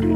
[0.00, 0.06] ジ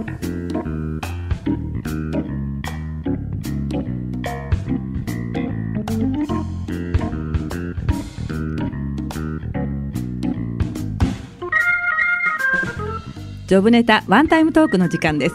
[13.57, 15.35] ョブネタワンタイムトークの時間です。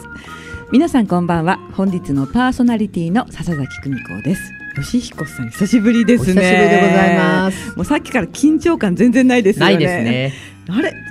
[0.71, 1.59] 皆さんこんばんは。
[1.73, 4.51] 本日のパーソナリティの笹崎久美子です。
[4.75, 6.41] 吉彦さん久しぶりですね。
[6.41, 7.77] お久しぶりでございます。
[7.77, 9.73] もうさっきから緊張感全然ないですよね。
[9.73, 10.33] ないですね。
[10.69, 10.91] あれ？
[10.91, 11.08] 結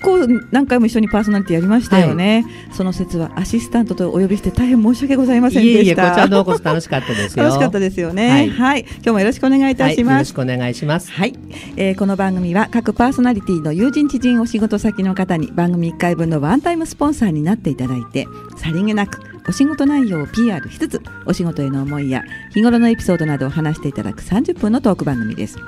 [0.00, 6.10] 構何回も一緒にパーソナリティやりましたよね、はい、その説はアシスタントとお呼びして大変申し訳ございませんでした。
[6.10, 11.10] こちらのこそ楽しかったです楽しかったですよね、はい、はい、今日もよろしくお願いいたします、はい、よろしくお願いします。
[11.10, 11.34] はい、
[11.76, 22.22] えー、この番組は各パーソナリティの友人知人お仕事先の方に番組1回分のワンタイムスポンサーになっていただいてさりげなくお仕事内容を PR しつつお仕事への思いや
[22.52, 25.58] 日頃のエピソードなどを話していただく30分のトーク番組です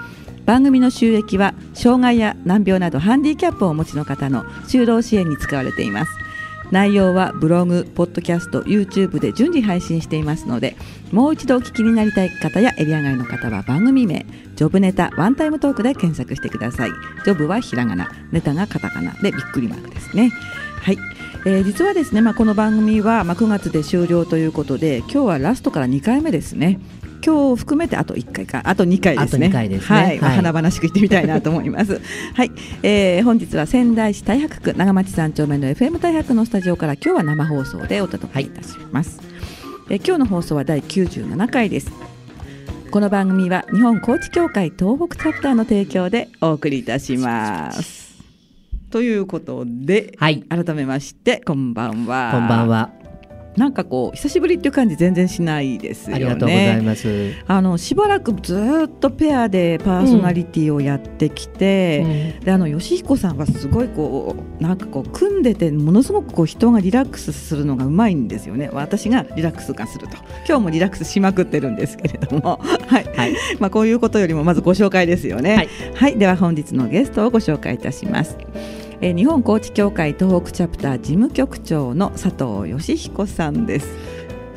[0.50, 6.10] 番組の収益は障害や難病などハンディキャップをお持ちの方の就労支援に使われています。
[6.72, 10.74] 内容はブログ、ポッドキャスト、YouTube で順次配信していますので
[11.12, 14.26] もう一度お聞きになりたい方やエリア外の方は番組名
[14.56, 16.90] ジョブネタワンタイムトークで検索してください。
[17.24, 20.32] ジョブはひらがな、ネタがカタカナでびっくりマークですね。
[20.82, 20.98] はい、
[21.46, 26.80] えー、実はですね、まあ、この番組は、まあ、9月で終了ということで今日はラストから2回目ですね。
[27.24, 29.50] 今日含めてあと1回かあと2回ですね。
[29.50, 32.00] 回ですねはい、はい、華々しく言ってみたいなと思います。
[32.34, 32.50] はい、
[32.82, 39.18] えー、本日は仙台市太白区長町三丁目の FM 太白のスタジオから今日は生放送でお届けいたします。
[39.18, 39.28] はい、
[39.90, 41.90] えー、今日の放送は第97回です。
[42.90, 48.18] この番組は日本高知協会東北チャプターの提供でお送りいたします。
[48.90, 52.30] ということで、はい、改めましてこんばんは。
[52.32, 52.99] こんばんは。
[53.56, 56.14] なんかこう久しぶりっていう感じ全然しないですよね。
[56.16, 57.32] ありがとうございます。
[57.46, 68.70] あのしばらくずっとペアでパーソナリティをやってきて、うん、であの吉彦さんはすごいこうなんかこう組んでてものすごくこう人がリラックスするのがうまいんですよね。
[68.72, 75.56] 私がリラックスがすると今日もリラックスしまくってるんですけれども、はい、はい、まあこういうことよりもまずご紹介ですよね。
[75.56, 78.38] はい、はい、では本日のゲストをご紹介いたします。
[79.02, 83.88] えー、日本コーチ協会東北チャプター事務局長の佐藤義彦さんです。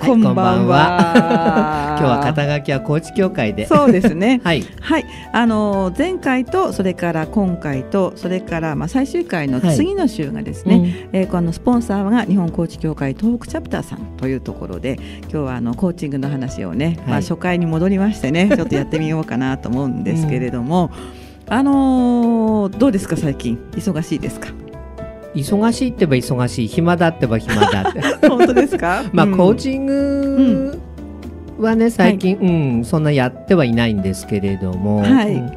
[0.02, 1.96] こんばんは。
[1.98, 3.68] 今日は肩書きは高知協会で。
[3.68, 4.42] そうですね。
[4.44, 4.66] はい。
[4.82, 5.06] はい。
[5.32, 20.92] あの前回とそれから今回とそれからまあ最終回の次の週がですね、はいうん、えー、このスポンサーが日本コーチ協会東北チャプターさんというところで、今日はあのコーチングの話をね、はい、まあ初回に戻りましてね、ちょっとやってみようかなと思うんですけれども。
[21.18, 21.23] うん
[21.54, 23.58] あのー、どうですか最近？
[23.74, 24.50] 忙しいですか？
[25.36, 28.02] 忙しいってば忙しい暇だってば暇だって。
[28.28, 29.04] 本当ですか？
[29.14, 30.80] まあ、うん、コーチング
[31.60, 35.52] はね最近、はい、うんそんなやってはいないんですけれども、はい、うん。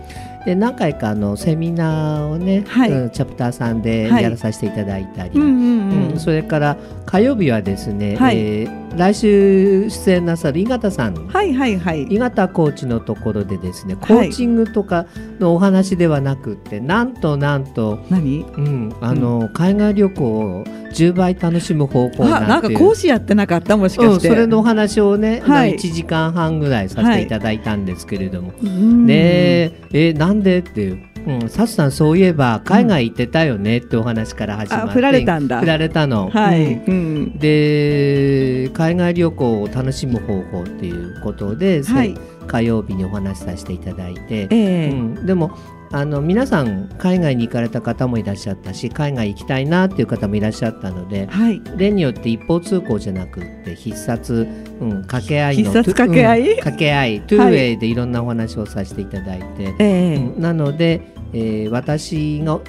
[0.44, 15.06] で何回かあのセミナーをね、はい、うん、チャプターさんでやらさせていただいたり、はいうん、それから火曜日はですね、はい、えー、来週出演なさる井形さん、はいはいはい、井形コーチのところでですねコーチングとか
[15.38, 23.76] のお話ではなくて、なんとなんと何、うん、あの、うん、海外旅行を10倍楽しむ方法なんか講師やってなかった？
[23.76, 30.60] もしかして、うん、それのお話をね、はい、1時間半ぐらいさせていただいたんですけれども、はい、ねえなんで？
[30.60, 31.15] っていう。
[31.26, 35.60] うん、サスさんそういえば海外行ってたよねってお話から始まって、振られたんだ。
[35.60, 42.14] 振られたの、はい、うん、で海外旅行を楽しむ方法っていうことで、はい、
[42.46, 45.50] 火曜日にお話しさせていただいて、えー、うん、でも
[45.92, 54.46] あの皆さん海外に行かれた方もいらっしゃったし海外行きたいなっていう方もいらっしゃったので、はい、例によって一方通行じゃなくて必殺、
[54.80, 62.60] うん、掛け合いの必殺掛け合い、うん、掛け合いトゥーウェイでいろんなお話をさせていただいて、はい、うん、なので、えー、私が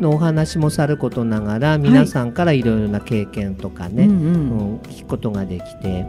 [0.00, 4.28] のお話もさることながら皆さんからいろいろな経験とかね、はい、うん、う
[4.74, 6.06] ん、聞くことができて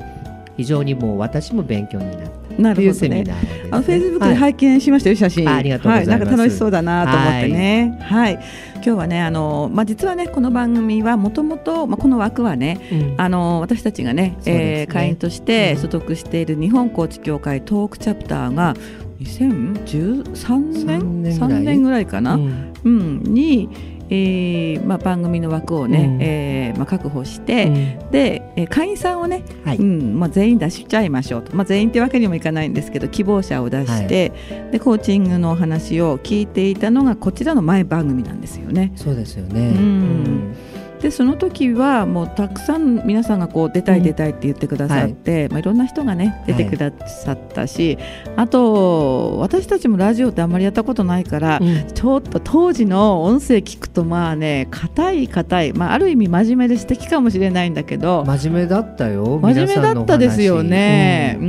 [0.57, 2.44] 非常にもう私も勉強になって。
[2.62, 3.24] なるほどね。
[3.72, 5.50] あのフェイスブックで拝見しましたよ、写真。
[5.50, 6.09] ありがとうございます。
[6.09, 7.97] なんか楽しそうだなと思ってね。
[8.03, 8.34] はい。
[8.75, 18.75] 今日はね、あのまあ実はねこの番組はもともとまあこの枠はね、あの私たちがね、え会員として所属している日本コーチ協会トークチャプターが
[19.24, 22.06] 2013年？3年ぐらい？
[22.06, 23.24] かな、うん。
[23.24, 23.70] に
[24.10, 38.92] えーまあ、番組の枠をね、うん、えー、まあ、確保して、うん、で、えー、会員さんをね、はい、うんまあ、全員出しちゃいましょうと、まあ、全員ってわけにもいかないんですけど希望者を出して、はい、でコーチングのお話を聞いていたのがこちらの前番組なんですよね。
[38.96, 40.56] そうですよね、うん
[41.04, 45.38] でその時はもうたくさん皆さんがこう出たい出たいって言ってくださって、うん。
[45.40, 61.36] はい、まあ、いろんな人がね出てくださったし、はい、あと私たちもラジオってあんまりやったことないから、うん、ちょっと当時の音声聞くとまあね硬い硬い、まあ、ある意味真面目で素敵かもしれないんだけど真面目だったよ真面目だったですよね。
[61.42, 61.48] うん、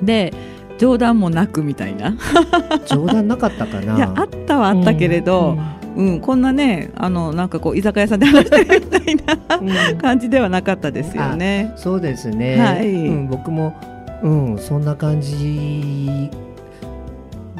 [0.00, 0.04] うん。
[0.04, 0.34] で
[0.78, 2.16] 冗談もなくみたいな。
[2.88, 3.96] 冗談なかったかな。
[3.96, 11.72] いやあったはあったけれど、うん、うん、こんなねあのなんかこう居酒屋さんで話してるみたいな感じではなかったですよね。
[11.76, 13.74] そうですね、はい、うん、僕も、
[14.22, 16.30] うん、そんな感じ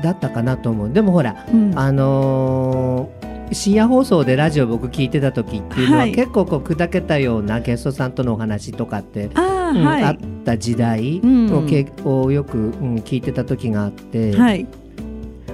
[0.02, 0.92] だったかなと思う。
[0.92, 14.66] でもほら、うん、あのー深夜放送でラジオ僕聞いてた時っていうのは、はい、結構こう砕けたようなゲストさんとのお話とかってあうん、あった時代をけ、うん、をよく、うん、聞いてた時があって、はい、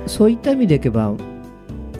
[0.06, 1.14] そういった意味でいけば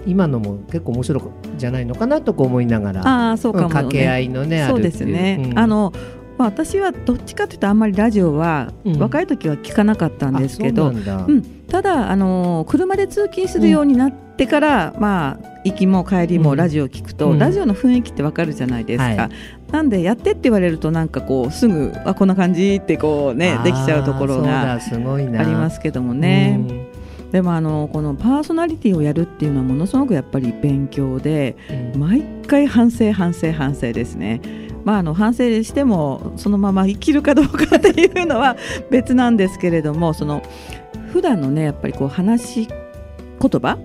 [0.06, 1.22] 今のも結構面白い
[1.58, 3.30] じゃないのかなと思いながら。
[3.32, 5.92] あそうかも、ね、掛け合いのねそうですね、あの
[6.38, 25.00] まあ、私はどっちかというとあんまりラジオは、若い時は聞かなかったんですけど、うん、ただあの車で通勤するようになってから、まあ行きも帰りもラジオを聞くと、うん、ラジオの雰囲気ってわかるじゃないですか、はい、なんでやってって言われるとなんかこうすぐあこんな感じってこうねできちゃうところがあり
[25.52, 26.86] ますけどもね。
[27.32, 31.56] でもあのこのパーソナリティをやるっていうのはものすごくやっぱり勉強で、
[31.94, 34.40] うん、毎回反省反省反省ですね。
[34.84, 38.56] まあ、あの反省してもそのまま生きるかどうかっていうのは
[38.88, 40.42] 別なんですけれどもその
[41.12, 43.78] 普段のねやっぱりこう話言葉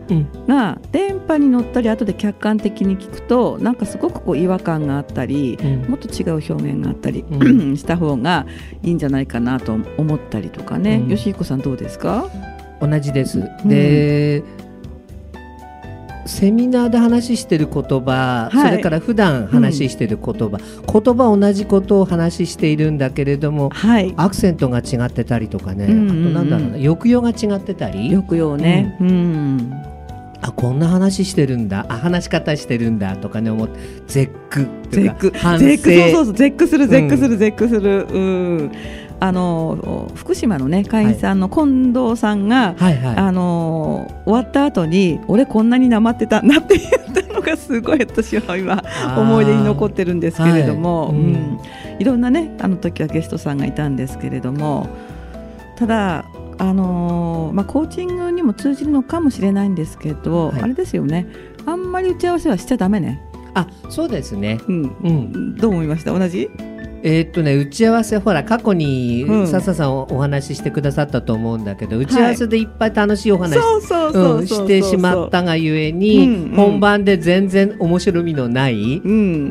[0.47, 8.45] が電波に乗ったり後で客観的に聞くとなんかすごくこう違和感があったり、うん、もっと違う表現があったり、うん、 した方が
[8.83, 12.25] いいんじゃないかなと思ったりとかね、うん、吉彦さんどうですか？
[12.81, 13.47] 同じです。
[13.65, 14.43] で、
[16.25, 28.09] セミナーで話してる言葉、はい、それから普段話してる言葉、うん、言葉同じことを話しているんだけれども、はい、アクセントが違ってたりとかね、うんうんうん、あとなんだろうな抑揚が違ってたり？
[28.09, 29.73] 抑揚ね、うん、うん。
[30.43, 31.85] あこんな話してるんだ。
[31.89, 33.79] あ話し方してるんだとかね思って。
[34.07, 35.31] 絶句絶句。
[35.37, 35.65] 反省。
[35.65, 36.33] 絶句そうそうそう。
[36.33, 38.07] 絶句する絶句する、絶句する。
[38.11, 38.71] うん
[39.23, 43.05] あの福島のね会員さんの近藤さんが、はいはい。
[43.05, 48.83] はい、あの終わった後に俺こんなになまってたんだって言ったのがすごい私は今
[49.17, 51.15] 思い出に残ってるんですけれども、はい。
[51.15, 51.59] うん、
[51.99, 54.89] いろんなねあの時はゲストさんがいたんですけれども
[55.77, 56.25] ただ
[56.57, 61.25] あのまあ、コーチングにも通じるのかもしれないんですけど、はい、あれですよね。
[61.65, 63.19] あんまり打ち合わせはしちゃだめね。
[63.53, 66.17] あそうですね、うん、うん、どう思いました？
[66.17, 66.49] 同じ？
[67.03, 79.01] えー、っとね打ち合わせほら過去に笹さんお話ししてくださったと思うんだけど、打ち合わせでいっぱい楽しいお話してしまったがゆえに、うんうん、本番で全然面白みのない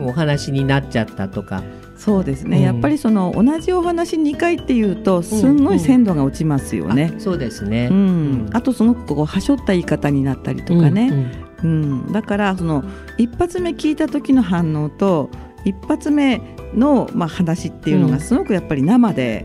[0.02, 1.62] お話になっちゃったとか。
[1.96, 7.02] そうですね、うん、やっぱりその同じお話2回っていうとすんごい鮮度が落ちますよね。
[7.02, 7.14] うん。
[7.16, 11.30] うん、そうですね、うん、あとすごくこうはしょった言い方になったりとかね、
[11.62, 12.84] うん、うん、だからその
[13.18, 15.28] 一発目聞いた時の反応と
[15.66, 16.40] 一発目
[16.74, 19.44] の、まあ、話っていうのがすごくやっぱり生で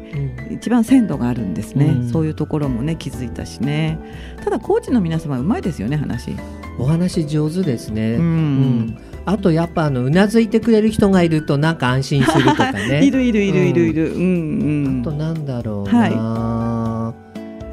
[0.51, 3.99] 一番鮮度があるんですね、うん、そういうところもね気づいたしね。
[4.43, 6.35] ただコーチの皆様うまいですよね話。
[6.77, 8.97] お話上手ですね、うん、うん。
[9.25, 13.03] あとやっぱあのうなずいてくれる人がいるとなんか安心するとかね。
[13.05, 15.01] いるいるいるいるいる、うん、うんうん。
[15.01, 16.74] あとなんだろうな、はい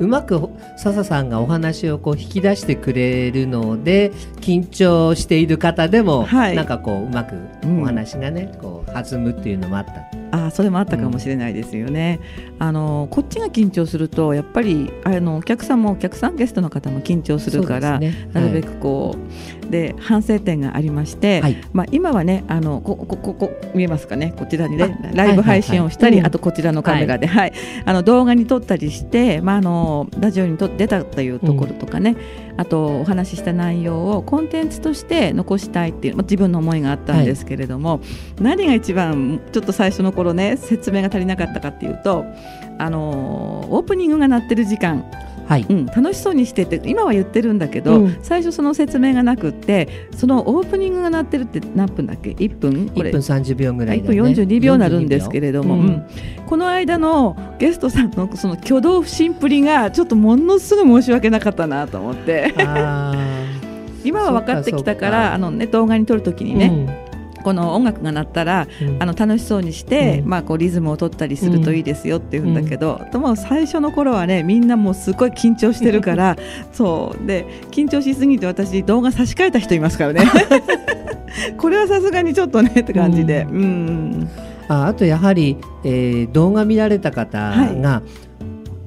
[0.03, 4.11] うまく笹さんがお話をこう引き出してくれるので
[4.41, 7.37] 緊張している方でも、はい、なんかこううまく
[7.81, 10.22] お話がね、うん、こう弾むっていうのもあった。
[10.33, 12.19] あそれもあったかもしれないですよね。
[12.59, 24.35] うん、あのこっちが緊張するとやっぱりあのお客さんもお客さんゲストの方も緊張するから、ね、なるべくこう、はい、で反省点がありまして、はい、まあ今はねあのここここ見えますかね？
[24.37, 27.53] こちらにねライブ配信をしたり、あとこちらのカメラで、はい、
[27.85, 32.17] あの動画に撮ったりしてまああのラジオにと出たというところとかね、
[32.51, 38.01] うん、あとお話しした内容をコンテンツとして残したいっていう、まあ、自分の思いがあったんですけれども、
[38.41, 42.25] 何が一番ちょっと最初の頃ね説明が足りなかったかっていうと
[42.79, 45.05] あのオープニングが鳴ってる時間
[45.53, 52.89] はい、うん、楽しそうにしてて今は言ってるんだけど、うん、最初その説明がなくってそのオープニングが鳴ってるって何分だっけ？1分？
[52.89, 53.11] これ。
[53.11, 56.07] 1分30秒ぐらい、ね、1分42秒なるんですけれども、うん、
[56.47, 62.55] この間のゲストさんのその挙動不審プリがちょっとものすごい申し訳なかったなと思って。
[64.05, 67.09] 今は分かってきたからあの、ね、動画に撮るときにね、
[67.43, 76.37] この音楽が鳴ったら、うん、あの楽しそうにして、うん、まあ、こうリズムを取ったりするといいですよって言うんだけど、うん、とも最初の頃はねみんなもうすごい緊張してるから
[76.73, 77.27] そう。
[77.27, 80.23] で緊張しすぎて私動画差し替えた人いますからね。
[81.57, 83.47] これはさすがにちょっとねって感じで。
[83.51, 84.29] うん。
[84.69, 88.03] ああとやはり、えー、動画見られた方が、はい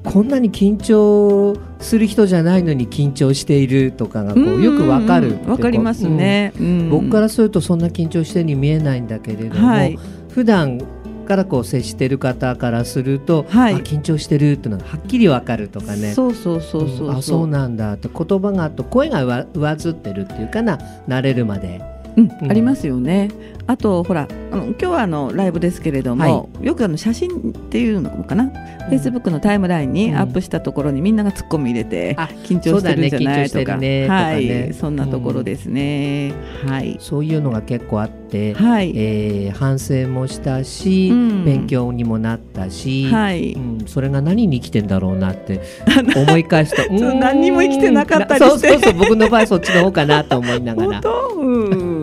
[0.06, 9.98] こんなに緊張する人じゃないのに緊張しているとかがこうよくわかるわかりますね、うん、僕からするとそんな緊張してるに見えないんだけれども、はい、
[10.30, 10.80] 普段
[11.26, 16.14] からこう接している方からすると、はい、緊張してるっていうのがはっきりわかるとかね。
[16.14, 17.10] そうそうそうそう、う。
[17.10, 21.95] ん、あそうなんだって言葉があと声が上ずってるっていうかな慣れるまで。
[22.16, 23.30] うん、うん、ありますよね。
[23.66, 36.32] あとほらあの今日はあのライブですけれども、はい、よくあの写真っていうのかな、フェイスブックのタイムラインにアップしたところにみんなが突っ込み入れて、うん、緊張してるんじゃないとか、ねね、はい、ね、そんなところですね、
[36.64, 36.96] うん、はい。
[37.00, 43.54] そういうのが結構あって、はい、えー、反省もしたし、うん、勉強にもなったし、はい。
[43.54, 45.60] うん、それが何に生きてんだろうなって
[46.14, 48.68] 思い返すと何にも生きてなかったりして。
[48.68, 50.88] そうそうそう僕の場合そっちの方かなと思いながら。
[50.92, 51.40] 本当？
[51.40, 51.95] うん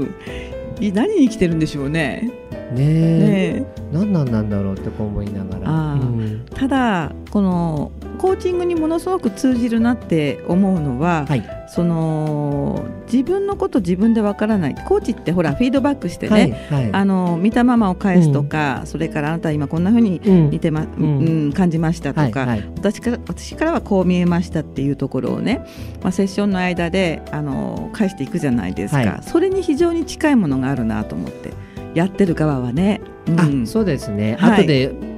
[0.91, 2.29] 何に生きてるんでしょうね。
[2.73, 3.65] ねえ。
[3.91, 14.75] 何なんなんだろうって思いながら、うん、ただこのコーチングにものすごく通じるなって思うのは、はい、その自分のこと自分でわからない。
[14.87, 25.61] コーチってほらフィードバックしてね、はいはい、あの見たままを返すとか、うん、それからあなたは今こんなふうに似てま、うん、うん、感じましたとか、はいはい、私から私からはこう見えましたっていうところをね、
[26.01, 31.53] まあ、セッションの間であの返していくじゃないですか、はい、それに非常に近いものがあるなと思って
[31.93, 33.01] やってる側はね。
[33.27, 35.13] うん、そうですね、はい、後で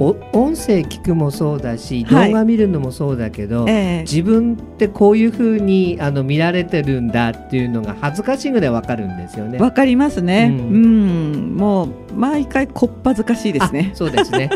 [0.00, 3.76] お音声聞くもそうだし動画見るのもそうだけど、はいえ。
[3.98, 9.58] ー、自分ってこういうふうにあの見られてるんだっていうのが恥ずかしいぐらいわかるんですよね。
[9.58, 13.90] わかりますね、うん、うん、もう毎回こっぱずかしいですね。
[13.92, 14.48] そうですね。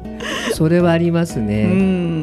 [0.54, 1.64] それはありますね。
[1.64, 2.15] うん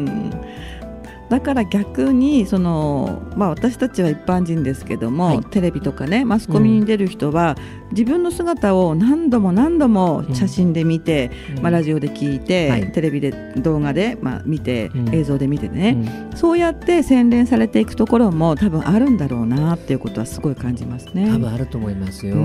[1.29, 21.29] だから逆にその、まあ、私たちは一般人ですけども、はい、テレビとかねマスコミに出る人は、うん、自分の姿を何度も何度も写真で見て、うん、まあ、ラジオで聞いて、はい、テレビで動画で、まあ、見て、うん、映像で見てね、そうやって洗練されていくところも多分あるんだろうなっていうことはすごい感じますね。
[21.31, 22.35] 多分あると思いますよ。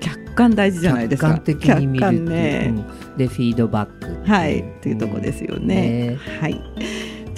[0.00, 1.28] 客観大事じゃないですか。
[1.28, 2.74] 客観的に見るね、
[3.16, 4.60] でフィードバックはい。
[4.60, 5.68] っていうところですよね。
[5.68, 6.18] ね。
[6.40, 6.60] はい。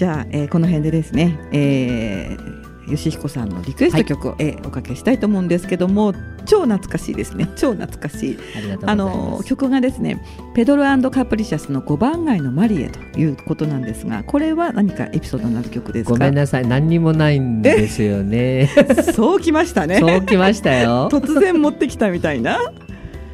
[0.01, 6.15] じゃあ、えー、この辺でですね、えー、吉彦さんのリクエスト曲を、はい、えー、おかけしたいと思うんですけども
[6.47, 7.51] 超懐かしいですね。
[7.55, 8.39] 超懐かしい。
[8.87, 16.13] あの曲がですねペドロカプリシャスの5番街のマリエということなんですがこれは何かエピソードになる曲ですか？
[16.13, 16.67] ごめんなさい。
[16.67, 18.71] 何にもないんですよね。
[19.15, 19.99] そうきましたね。
[20.01, 21.11] そうきましたよ。
[21.13, 22.59] 突然持ってきたみたいな？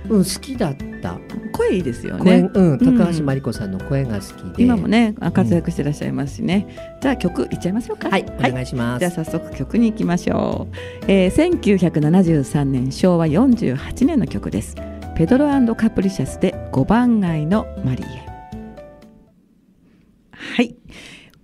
[0.08, 0.84] うん好きだった
[1.52, 2.50] 声いいですよね。
[2.52, 6.66] うん、高橋真理子さんの声が好きで、今もね活躍してらっしゃいますしね。
[6.94, 8.10] うん、じゃあ曲いっちゃいましょうか。
[8.10, 9.00] はい、はい、お願いします。
[9.00, 10.74] じゃあ早速曲に行きましょう。
[11.08, 14.74] えー、1973年昭和48年の曲です。
[15.16, 18.06] ペドロカプリシャスで5番街のマリエ。
[20.32, 20.76] はい。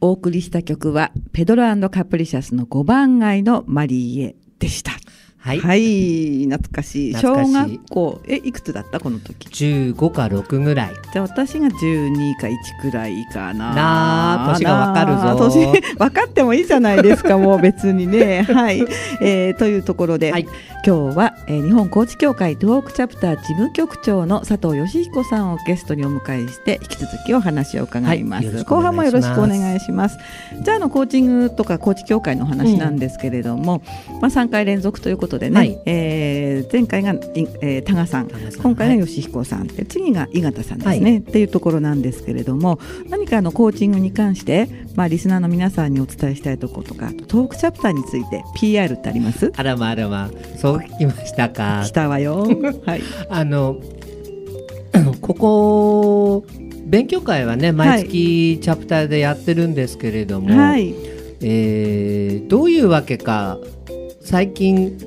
[0.01, 5.02] お送りした曲はペドロカプリシャスの5番街のマリエでした。
[5.43, 7.15] はい、はい、懐かしい。
[7.15, 8.21] 小学校。
[8.29, 9.01] えいくつだった？
[9.01, 9.49] この時。
[9.49, 10.93] 15か6ぐらい。
[11.13, 13.75] じゃあ私が12か1くらいかな。
[13.75, 15.51] なあ年がわかるぞ。
[15.51, 15.67] 年
[15.99, 18.43] 分かってもいいじゃないですかもう別にね。
[18.43, 18.85] はい、
[19.21, 20.47] えー、というところで、はい、
[20.85, 30.19] 今日は、えー、日本高知協会東北チャプター事務局長の佐藤義彦さんをゲストにお迎えして引き続きお話を伺います、はい、後半もよろしくお願いします。
[30.61, 37.11] じゃあのコーチングとか高知協会の話なんですけれども、うん、まあ3回連続ということでね、はい、えー、前回が、
[37.61, 39.69] えー、多賀さん今回が吉彦さん。
[39.69, 49.53] で、次が井形さんですね、はい、っていうところなんですけれども何かあのコーチングに関して、まあ、リスナーの皆さんにお伝えしたいところとかトークチャプターについて PR ってあります？
[49.55, 51.83] あらまあらまそう聞きましたか？
[51.85, 52.47] 来たわよ。
[52.87, 53.03] はい。
[53.29, 53.77] あの
[55.21, 56.45] ここ
[56.85, 60.95] 勉強会はね毎月チャプターでやってるんですけれども、はい、
[61.41, 63.59] えー、どういうわけか
[64.21, 64.99] 最近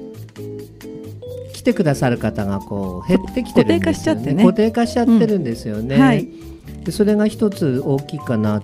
[1.53, 4.35] 来てくださる方がこう減ってきてるんですよね。
[4.43, 6.01] 固定化しちゃってるんですよね、うん。
[6.01, 6.27] はい、
[6.83, 8.61] でそれが一つ大きいかな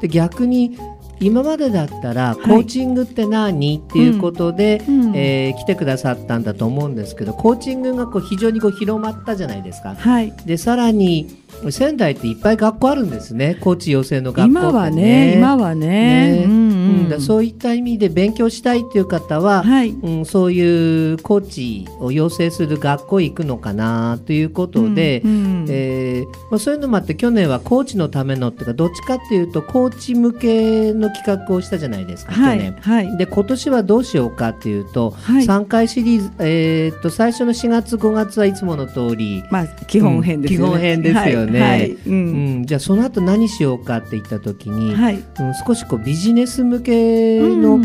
[0.00, 0.76] で逆に
[1.22, 9.94] 今までだったらコーチングって何、はい、っていうことで、うん、えー、来てくださったんだと思うんですけどコーチングがこう非常にこう広まったじゃないですか。
[9.94, 11.36] はい、でさらに
[11.70, 13.56] 仙台っていっぱい学校あるんですね。
[13.60, 15.86] コーチ養成の学校、ね、今はね今はね、
[16.38, 32.72] ね、うんうん、そういった意味で勉強したいっていう方は、はい、うん、そういうコーチを養成する学校行くのかなということで、うんうん、えー、まあ、そういうのもあって去年はコーチのためのっていうかどっちかっていうとコーチ向けの企画をしたじゃないですか、はい、去年。
[32.80, 40.66] はい、で今年はどうしようかっていうと、はい、3回シリーズ、えー、っと最初の4月5月はいつもの通り、まあ、基本編ですよね。
[40.66, 41.96] 基本編ですよね。
[42.06, 45.22] うん、じゃあその後何しようかって言った時に、はい、うん、
[45.66, 47.78] 少しこうビジネス向けの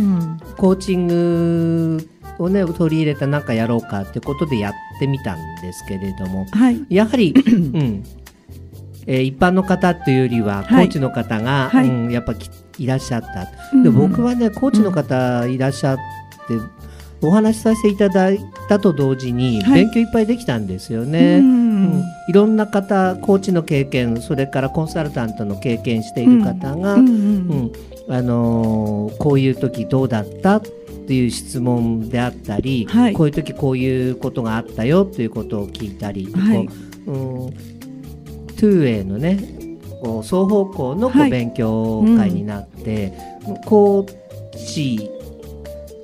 [0.57, 8.03] コーチングをね取り入れたなんかやろうかってことでやってみたんですけれども、はい、やはり、 うん。
[9.09, 12.33] えー、一般の方っていうよりはコーチの方が、はい、うん、やっぱ
[12.77, 13.45] いらっしゃった、
[13.81, 16.55] で僕はねコーチの方いらっしゃって、
[17.21, 21.37] お話しさせていただいたと同時に勉強いっぱいできたんですよね。
[21.37, 27.71] うん、いろんな方コーチの経験それからコンサルタントの経験している方が、うん
[28.09, 39.39] あのー、こういう時どうだったっていう質問であったり、はい、こういう時こういうことがあったよということを聞いたり、はい、こううん、トゥーウェイのね
[40.01, 43.11] こう双方向のこう勉強会になって、
[43.45, 45.09] はいうん、コーチ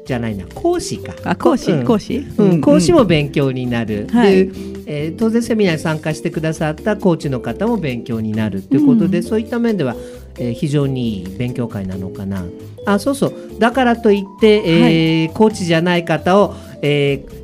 [0.06, 1.14] じゃないな講師か。
[1.24, 4.52] あ講師、うん、講師、うん、講師も勉強になる、はい、で、
[4.86, 9.96] えー、当然セミナーに参加してくださったコーチの方も勉強になるということで、うん、そういった面では、
[10.38, 12.44] えー、非常にいい勉強会なのかな。
[12.86, 13.34] あそうそう。
[13.60, 17.44] だからといって、えー、はい、コーチじゃない方を、えー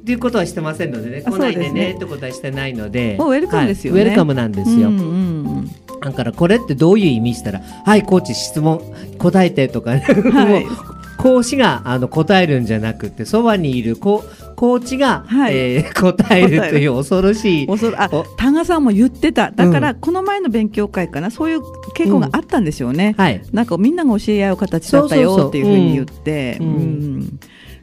[0.00, 1.22] っていうことはしてませんのでね。
[1.22, 3.16] 来ないでねってことはしてないので。
[3.16, 4.00] ウェルカムですよ、ね。
[4.00, 4.88] はい、ウェルカムなんですよ。
[4.88, 5.08] うんうんう
[5.60, 5.70] ん。
[6.00, 8.80] だからこれってどういう意味したら「はいコーチ質問
[9.18, 10.66] 答えて」とか、ね、はい、
[11.22, 14.24] 講師があの答えるんじゃなくてそばにいるコ
[14.56, 17.66] コーチが、はい、えー、 答えるという恐ろしい。
[17.66, 19.50] 恐あ多賀さんも言ってた。
[19.50, 21.30] だから、この前の勉強会かな。
[21.30, 21.60] そういう
[21.96, 26.60] 傾向があったんでしょうね、うん、はい、なんかみんなが教え合う形だったよっていうふうに言って。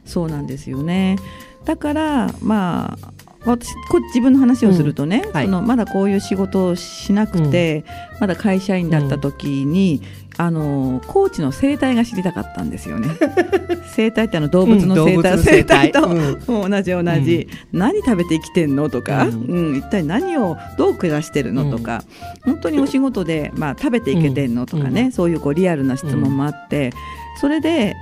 [0.04, 1.16] そうなんですよね。
[1.64, 3.12] だからまあ
[3.44, 10.02] 私こ自分の話をするとね、うんはい、そのまだこういう仕事をしなくて、うん、まだ会社員だった時に、
[10.38, 13.08] うん、あのコーチの生態が知りたかったんですよね。
[13.94, 15.92] 生態ってあの動物の生態,、生態。
[15.92, 16.00] と、
[16.46, 19.28] 同じ同じ、何食べて生きてんのとか、う
[19.72, 19.76] ん。
[19.76, 22.04] 一体何をどう暮らしてるのとか、
[22.44, 26.92] 本当にお仕事で、まあ、食べていけてんのとかね、そういうこうリアルな質問もあって、
[27.40, 27.96] それで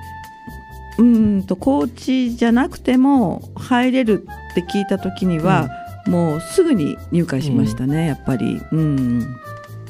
[0.98, 5.68] うんとコーチじゃなくても入れるって聞いた時には、
[6.06, 8.60] うん、もうすぐに入会しましたね、うん、やっぱり。
[8.72, 9.36] うん、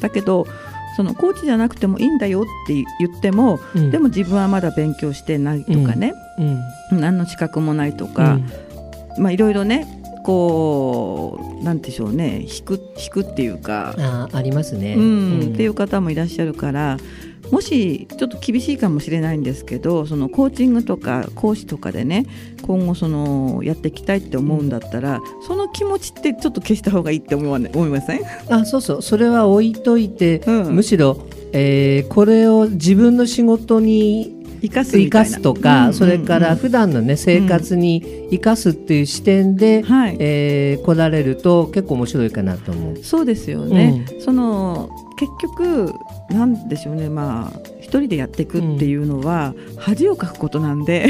[0.00, 0.46] だけど
[0.96, 6.14] そのコーチじゃなくてもいいんだよって言っても、うん、でも自分はまだ勉強してないとかね、
[6.90, 8.38] 何の資格もないとか、
[9.18, 9.87] まあいろいろね
[10.24, 13.94] こうなんでしょうね引く引くっていうか。
[13.98, 16.96] あありますね、うん、っていう方もいらっしゃるから
[17.50, 22.26] もしちょっと厳しいかもしれないんですけどそのコーチングとか講師とかでね
[22.62, 28.20] 今後そのやっていきたいって思うんだったら、その気持ちってちょっと消した方がいいって思わ、ね、思いません？
[28.48, 29.02] あそうそう。
[29.02, 42.96] それは置いといて、うん、むしろ、えー、これを自分の仕事に生かす生かすとか、うんうん、それから普段のね生活に生かすっていう視点で、うん、えー、来られると結構面白いかなと思う。
[43.04, 44.04] そうですよね。
[44.12, 45.92] うん、その結局
[46.30, 47.08] なんでしょうね。
[47.08, 51.08] まあ一人でやっていくっていうのは、恥をかくことなんで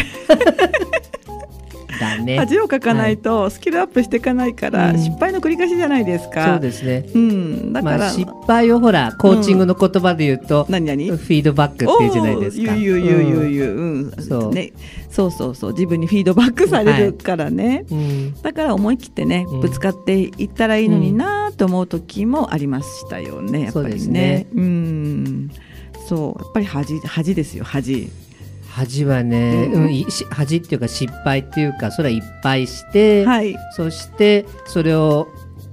[2.16, 6.53] だね、恥をかかないとスキルアップしていかないから、失敗の繰り返しじゃないですか。
[6.53, 11.11] そうですね、うん、だから、まあ、失敗をほらコーチングの言葉で言うと、うん、何何？
[11.11, 12.75] フィードバックっていうじゃないですか。
[12.75, 13.85] 言う言う言う言う、う。
[14.09, 14.55] ん、そう。
[14.55, 14.73] ね。
[15.11, 15.73] そうそうそう。
[15.73, 24.11] 自分にフィードバックされるからね、はい、だから思い切ってねぶつかっていったらいいのになと思う時もありましたよねやっぱりね。
[24.11, 24.47] ね。
[24.55, 25.51] うん。
[26.07, 26.42] そう。
[26.42, 28.11] やっぱり恥恥ですよ恥。
[28.77, 35.29] 恥はね、うん、恥っていうか失敗っていうかそれはいっぱいして、はい、そしてそれを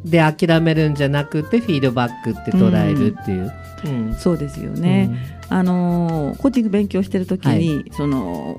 [0.05, 5.09] で諦めるんじゃなくてフィードバックって捉えるっていう、うん、うん、そうですよね、
[5.49, 8.57] うん、あのコーチング勉強してる時に、はい、その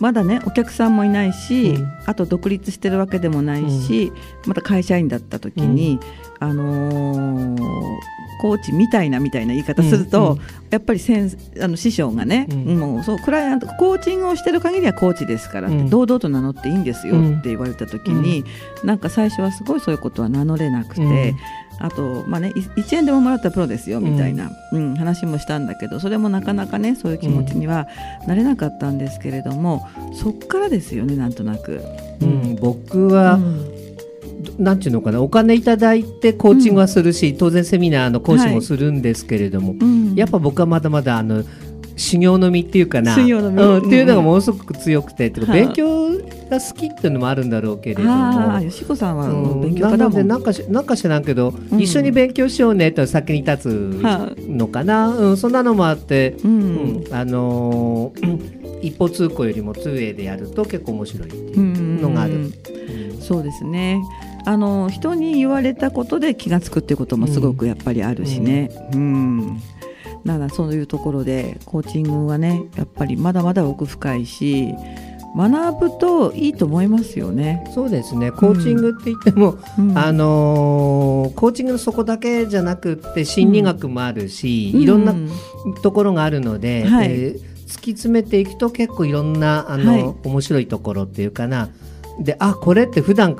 [0.00, 4.12] まだねお客さんもいないし、うん、あと独立してるわけでもないし、
[4.46, 5.98] また会社員だった時に、
[6.38, 18.44] あのーコーチみたいなみたいな言い方すると、うんうん、やっぱり先あの師匠がね、うん、もうそうクライアントコーチングをしてる限りはコーチですからって、うん、堂々と名乗っていいんですよって言われた時に、
[18.82, 21.34] うん、なんか最初はすごいそういうことは名乗れなくて。
[21.78, 27.86] あと、まあね、1円でももらったプロですよみたいな、うん、話もしたんだけどそれもなかなかねそういう気持ちには
[28.26, 31.82] なれなかったんですけれども、そっからですよねなんとなく。
[32.22, 33.38] うん、僕は、
[34.58, 39.78] なんていうのかなお金いただいてコーチングはするし、うん、当然セミナーの講師もするんですけれども、はい。
[39.78, 41.44] うん、やっぱ僕はまだまだあの
[41.96, 46.10] 修行の身っていうかな修行の身、うん、っていうのがものすごく強くて、うん、勉強
[46.50, 48.60] が好きっていうのもあるんだろうけれども。
[48.60, 49.28] よしこさんは
[49.60, 57.04] 勉強家だもん、うん、なんかなんか知らんけど、一緒に勉強しようねと先に立つのかな、うん、そんなのもあって、うん。
[57.10, 62.52] あのー、一歩通行よりも通営でやると結構面白いっていうのがある。
[63.26, 64.00] そうですね
[64.46, 68.70] あの人に言われたことで気が付くっていうこともすごくやっぱりあるしね。
[68.92, 69.62] うん、うん
[70.24, 74.74] だからそういうところでコーチングはねやっぱりまだまだ奥深いし
[75.36, 77.62] 学ぶといいと思いますよね。
[77.74, 78.32] そうですね。
[78.32, 85.14] コーチングって言っても、うん、あのー、コーチングのそこだけじゃなくって心理学もあるし、うん、いろんな
[85.82, 87.34] ところがあるので、はい、えー、
[87.66, 91.68] 突き詰めていくと結構いろんなあの、はい、面白いところっていうかな。
[92.18, 93.36] で、あこれって普段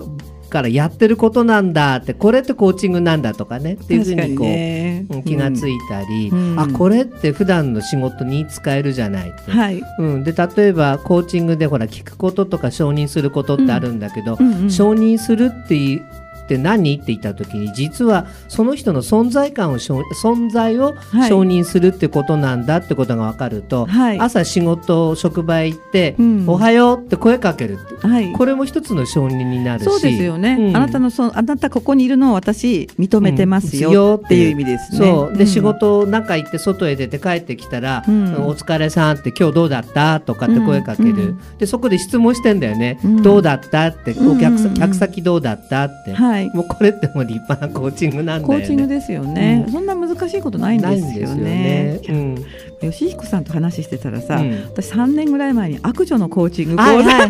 [0.47, 9.83] からやってることなんだってこれってコーチングなんだとかねっていうふうにこう、ね、気がついたり、うん、あこれって普段の仕事に使えるじゃないって、はい。
[9.99, 14.47] うん、で例えばコーチングでほら聞くこととか承認することってあるんだけど、うん。
[14.47, 16.07] うんうん、承認するっていう
[16.47, 16.95] って何？
[16.95, 20.95] って言った時に実はその人の存在感を存在を
[21.29, 34.99] 承認するってことなんだってことが分かると、はい、朝仕事職場へ行って、うん、おはようって声かける、はい、これも一つの承認になるしそうですよね、うん、あなたのそあなたここにいるのを私認めてますよ、っていう意味ですね。
[34.99, 35.37] そう。
[35.37, 38.11] で、仕事中行って外へ出て帰ってきたら、お
[38.53, 40.21] 疲れさんって今日どうだった？
[40.21, 43.87] とかって声かける、でそこで質問してんだよね、どうだった？
[43.87, 45.85] ってお客,、客先どうだった？
[45.85, 48.47] って、はい、もうこれっても立派なコーチングなんだよね。
[48.47, 49.65] コーチングですよね。
[49.67, 52.01] うん、そんな難しいことないんですよね。
[52.07, 52.45] よね。
[52.83, 57.29] うん、吉彦さんと話してたらさ、うん、私3年ぐらい前に悪女のコーチング講座 っ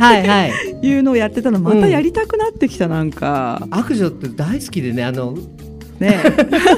[0.81, 5.37] ていうのをやってたのまたやりたくなってきたなんか、悪女って大好きでねあの
[6.01, 6.19] ね。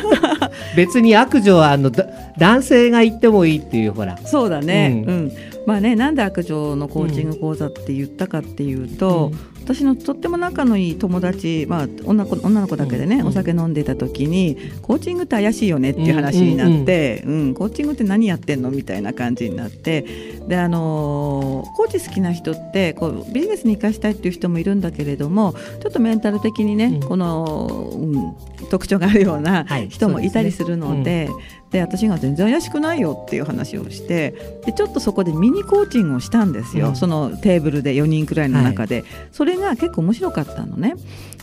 [0.77, 1.91] 別に悪女はあの
[2.39, 4.17] 男性が言ってもいいっていうほら。
[4.25, 5.33] そうだね、うん、うん、
[5.67, 9.33] まあねなんで悪女のコーチング講座って言ったかっていうと、
[9.69, 20.07] 私のとっても仲のいい友達、まあ、女の子女の子だけでね、うん、お酒飲んでた時にコーチングって怪しいよねっていう話になって、うん、うんうん、コーチングって何やってんのみたいな感じになって
[20.49, 25.53] であのー、コーチ好きな人ってこうビジネスに生かしたいっていう人もいるんだけれども
[25.83, 31.27] ちょっとメンタル的にね、この、うん、特徴があるような人もいたりするので。
[31.27, 40.95] はいで私が全然怪しくないよっていう話をしてでちょっとそこでミニコーチングをしたんですよ、うん、そのテーブルで4人くらいの中で、はい、それが結構面白かったのね。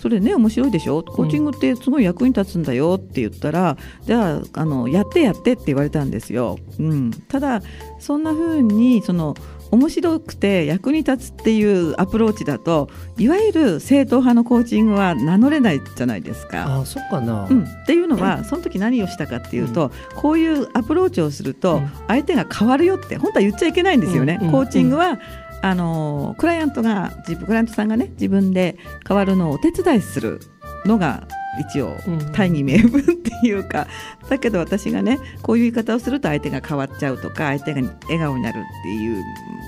[0.01, 1.01] それね面白いでしょ？
[1.01, 7.61] コーチングってすごい役に立つんだよって言ったら、うん、じゃああのやってやってって言われたんですよ、うん、ただ
[7.99, 9.35] そんな風にその
[9.71, 16.81] 面白くて役に立つっていうアプローチだといわゆる正統派のコーチングは名乗れないじゃないですか。
[16.81, 24.39] あそっかな、うん、っていうのはその時何をしたかっていうと、うん、こういうアプローチをすると相手が変わるよって本当は言っちゃいけないんですよね。
[24.51, 25.19] コーチングは
[25.61, 30.39] あのクライアントがクライアントさんがね自分で変わるのをお手伝いする
[30.85, 31.27] のが
[31.59, 31.95] 一応
[32.33, 33.87] 大義名分っていうか、
[34.29, 39.23] だけど私がねこういう言い方をすると相手が変わっちゃうとか相手が笑顔になるっていう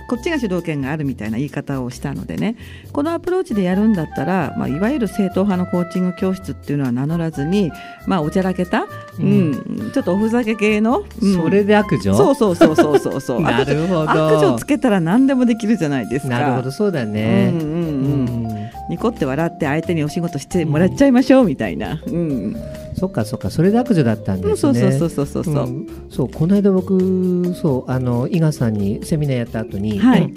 [0.09, 2.55] こっちが主導権があるみたいな言い方をしたのでね
[2.93, 7.71] このアプローチでやるんだったら、まあ、いわゆる正統派のコーチング教室っていうのは名乗らずに、
[8.05, 8.87] まあ、おちゃらけた、
[9.19, 12.13] うん、うん、ちょっとおふざけ系の、うん、それで悪女？
[12.15, 13.21] そうそうそうそうそう。
[13.21, 14.09] そうなるほど。
[14.09, 16.39] 悪女つけたら何でもできるじゃないですか。
[16.39, 18.41] なるほどそうだね、うんうんうん。
[18.41, 18.46] うん
[18.89, 22.55] ニコって笑って相手にお仕事してもらっちゃいましょうみたいな、うん、
[22.97, 23.49] そっかそっか。
[23.49, 24.55] それで悪女だったんですね。
[24.57, 30.33] そうそうそうそうそう、うん、そうこの間僕そうあの伊賀さんにセミナーやった後に、はい、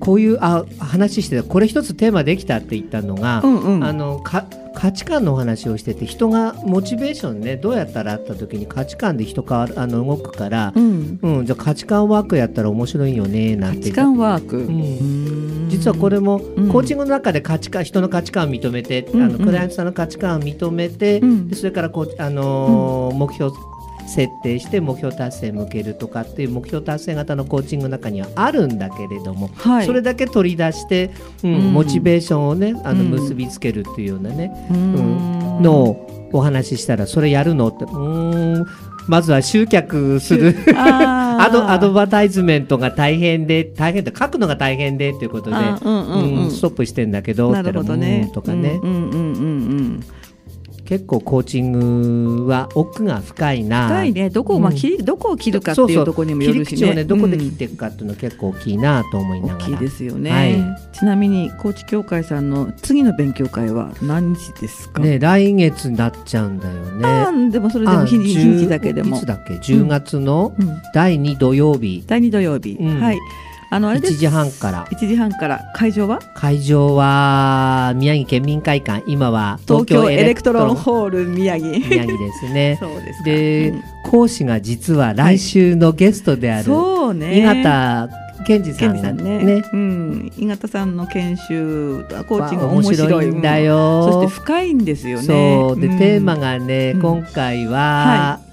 [0.00, 4.46] こういうあ話してたこれ一つテーマできたって言ったのが、うんうん、あのか
[4.78, 13.80] 価値観のお話をしてて人がモチベーションねどうやったらあった時に価値観で人変わるあの動くから、うん、うん、じゃあ価値観ワークやったら面白いよねなんて。
[13.80, 23.52] 価値観ワーク、うん、実はこれも、コーチングの中で価値観人の価値観を認めて、うん、あのクライアントさんの価値観を認めて、でそれからこう、あのー、目標
[24.08, 31.10] 設定して目標達成向けるとかっていう目標達成型のコーチングの中にはあるんだけれども、はい、それだけ取り出して、
[31.44, 38.66] うん、うん、モチベーションをねあの結びつけるっていうようなね、うん、のをお話ししたらそれやるのってうん
[39.08, 40.54] まずは集客する。
[40.76, 48.30] アド アドバタイズメントが大変で大変で書くのが大変でということで、うんうんうん、ストップしてんだけどなるほどね。
[48.34, 48.78] とかね。
[48.82, 50.00] うんうんうんうん
[50.88, 53.88] 結構コーチングは奥が深いな。
[53.88, 54.30] 深いね。
[54.30, 56.94] どこを、まあ、切りどこを切るかっていうところにもよるしね。
[56.94, 65.02] ねどこで切っていくかっていうのは結構大きいなと思いながら、大きいですよね、はい、ちなみに高知協会さんの次の勉強会は何日ですか？
[65.02, 66.74] ね来月になっちゃうんだよ
[67.34, 67.50] ね。
[67.50, 69.18] でもそれでも日にちだけでも。
[69.18, 70.54] いつだっけ？10月の
[70.94, 73.18] 第2土曜日、うん、第2土曜日、うん、はい
[73.70, 74.86] あのあれ1時半から。
[74.86, 75.70] 1時半から。
[75.74, 76.20] 会場は？
[76.34, 79.04] 会場は宮城県民会館。
[79.06, 81.68] 今は東京エレクトロンホール宮城。
[81.70, 82.78] 宮城ですね。
[82.80, 87.40] そうですで、うん、講師が実は来週のゲストである、そうね。
[87.40, 88.08] 井形
[88.46, 89.38] 健二さんさんね。
[89.44, 93.26] ね、うん、井形さんの研修コーチング面白い。
[93.26, 95.24] んだよ、そして深いんですよね。
[95.24, 95.80] そう。
[95.80, 98.47] で、うん、テーマがね、今回は、はい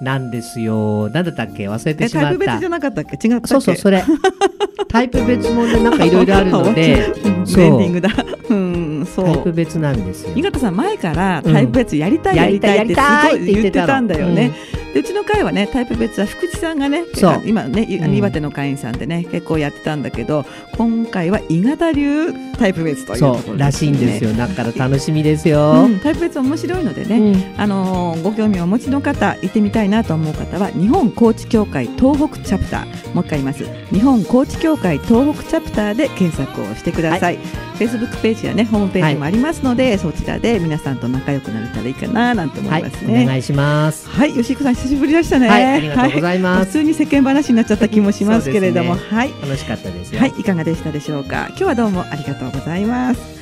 [0.00, 1.10] なんですよ。
[1.10, 1.68] なんだったっけ？
[1.68, 2.28] 忘れてしまった。
[2.30, 3.28] タイプ別じゃなかったっけ？
[3.28, 4.02] 違ったそうそう、それ。
[4.88, 7.12] タイプ別もね、なんかいろいろあるので。
[7.44, 7.64] そう。
[7.64, 8.10] エンディングだ。
[8.48, 9.24] うん、そう。
[9.26, 10.32] タイプ別なんですよ。
[10.34, 14.52] 井形さん前からタイプ別やりたい、やりたいってすごい言ってたんだよね。
[14.89, 17.04] でうちの会はねタイプ別は福地さんがね
[17.44, 20.44] 今ね岩手の会員さんでね、結構やってたんだけど
[20.76, 24.32] 今回は伊形流タイプ別というところ、ね、らしいんですよ。
[24.32, 33.14] だから楽しみですよ、うん、タイプ別面白いのでね、うん、あのご興味をお持ちの方行ってみたいなと思う方は日本高知協会東北チャプター。
[33.14, 33.64] もう一回言います。
[33.92, 37.44] 日本高知協会東北チャプターで検索をしてください、はい。
[37.44, 44.08] フェイスブックページやねホームページもありますので、はい、そちらで皆さんと仲良くなれたらいいかななんて思いますね、はい、お願いします。
[44.08, 44.32] はい。
[44.32, 49.30] 吉久さん久しぶりでしたね、はい、ありがとうございます、はい、普通に世間話になっちゃった気もしますけれども、ね、はい。
[49.42, 51.48] 楽しかったですはいいかがでしたでしょうか。
[51.48, 53.40] 今日はどうもありがとうございます。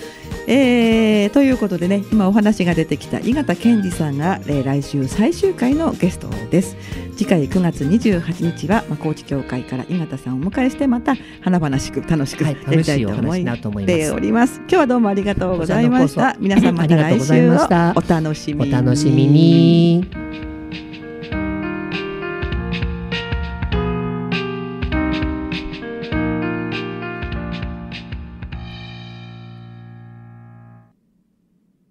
[0.50, 6.76] えー、ということでね今お話が出てきた井形健二さんが、えー、来週最終回のゲストです。
[7.16, 16.36] 次回9月28日は、まあ、高知協会から井形さんをお迎えしてまた華々しく楽しくやりたいと思っております、今日はどうもありがとうございました。
[16.38, 20.47] 皆さんまた来週をお楽しみお楽しみに